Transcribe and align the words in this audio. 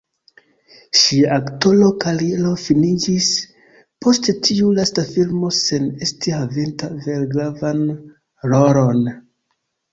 Ŝia 1.01 1.27
aktora 1.35 1.89
kariero 2.03 2.53
finiĝis 2.61 3.27
post 4.07 4.31
tiu 4.49 4.73
lasta 4.79 5.05
filmo 5.13 5.53
sen 5.61 5.87
esti 6.09 6.37
havinta 6.39 6.93
vere 7.07 7.31
gravan 7.37 7.87
rolon. 8.55 9.09